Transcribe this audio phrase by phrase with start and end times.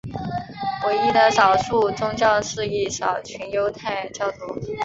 [0.87, 4.59] 唯一的少数宗教是一小群犹太教徒。